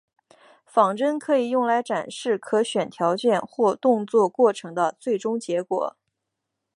[0.65, 5.95] 仿真可以用来展示可选条件或动作过程的最终结果。